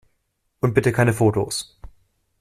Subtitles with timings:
[0.61, 1.77] Und bitte keine Fotos!